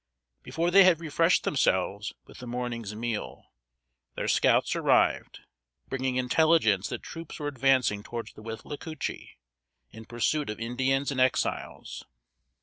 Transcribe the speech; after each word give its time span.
Before 0.41 0.71
they 0.71 0.83
had 0.83 0.99
refreshed 0.99 1.43
themselves 1.43 2.11
with 2.25 2.39
the 2.39 2.47
morning's 2.47 2.95
meal, 2.95 3.53
their 4.15 4.27
scouts 4.27 4.75
arrived, 4.75 5.41
bringing 5.89 6.15
intelligence 6.15 6.89
that 6.89 7.03
troops 7.03 7.37
were 7.39 7.47
advancing 7.49 8.01
towards 8.01 8.33
the 8.33 8.41
Withlacoochee, 8.41 9.37
in 9.91 10.05
pursuit 10.05 10.49
of 10.49 10.59
Indians 10.59 11.11
and 11.11 11.19
Exiles. 11.21 12.03